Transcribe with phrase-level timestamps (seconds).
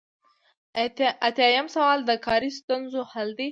[0.79, 3.47] ایاتیام سوال د کاري ستونزو حل دی.